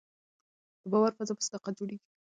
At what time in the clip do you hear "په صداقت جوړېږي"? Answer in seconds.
1.37-2.07